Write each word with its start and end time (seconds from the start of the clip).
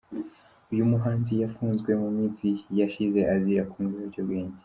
Uyu 0.71 0.85
muhanzi 0.91 1.33
yafunzwe 1.43 1.91
mu 2.01 2.09
minsi 2.17 2.47
yashize 2.79 3.19
azira 3.33 3.63
kunywa 3.71 3.91
ibiyobyabwenge. 3.93 4.57